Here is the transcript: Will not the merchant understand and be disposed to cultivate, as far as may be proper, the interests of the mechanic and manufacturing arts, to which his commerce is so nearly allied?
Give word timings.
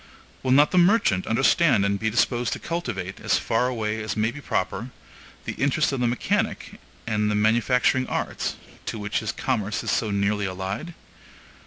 Will 0.41 0.49
not 0.49 0.71
the 0.71 0.79
merchant 0.79 1.27
understand 1.27 1.85
and 1.85 1.99
be 1.99 2.09
disposed 2.09 2.53
to 2.53 2.59
cultivate, 2.59 3.19
as 3.19 3.37
far 3.37 3.71
as 3.85 4.17
may 4.17 4.31
be 4.31 4.41
proper, 4.41 4.89
the 5.45 5.51
interests 5.53 5.91
of 5.91 5.99
the 5.99 6.07
mechanic 6.07 6.79
and 7.05 7.27
manufacturing 7.39 8.07
arts, 8.07 8.55
to 8.87 8.97
which 8.97 9.19
his 9.19 9.31
commerce 9.31 9.83
is 9.83 9.91
so 9.91 10.09
nearly 10.09 10.47
allied? 10.47 10.95